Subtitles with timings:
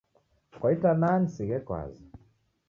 [0.59, 2.03] Kwa itanaa nisighe kwanza.